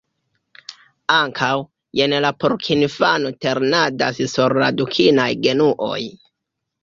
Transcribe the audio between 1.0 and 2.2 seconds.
Ankaŭ, jen